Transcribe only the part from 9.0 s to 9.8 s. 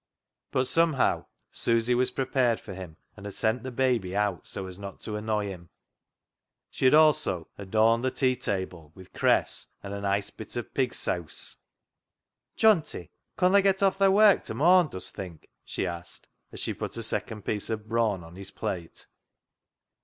cress,